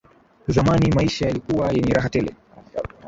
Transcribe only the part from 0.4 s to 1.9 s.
Zamani maisha yalikuwa